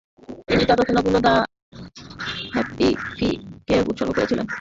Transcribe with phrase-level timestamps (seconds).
[0.47, 1.33] তিনি তাঁর রচনাগুলো "the
[2.53, 4.45] happy ফিউ"কে উৎসর্গ করেছিলেন।